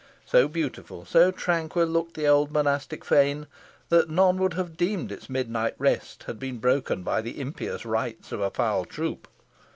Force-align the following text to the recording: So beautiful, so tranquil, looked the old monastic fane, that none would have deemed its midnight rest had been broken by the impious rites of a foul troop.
So 0.25 0.47
beautiful, 0.47 1.05
so 1.05 1.29
tranquil, 1.29 1.85
looked 1.85 2.15
the 2.15 2.25
old 2.25 2.51
monastic 2.51 3.05
fane, 3.05 3.45
that 3.89 4.09
none 4.09 4.39
would 4.39 4.55
have 4.55 4.75
deemed 4.75 5.11
its 5.11 5.29
midnight 5.29 5.75
rest 5.77 6.23
had 6.23 6.39
been 6.39 6.57
broken 6.57 7.03
by 7.03 7.21
the 7.21 7.39
impious 7.39 7.85
rites 7.85 8.31
of 8.31 8.39
a 8.41 8.49
foul 8.49 8.83
troop. 8.85 9.27